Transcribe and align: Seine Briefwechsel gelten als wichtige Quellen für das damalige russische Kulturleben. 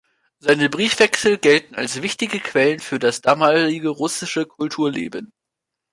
Seine 0.39 0.67
Briefwechsel 0.67 1.37
gelten 1.37 1.75
als 1.75 2.01
wichtige 2.01 2.39
Quellen 2.39 2.79
für 2.79 2.97
das 2.97 3.21
damalige 3.21 3.89
russische 3.89 4.47
Kulturleben. 4.47 5.31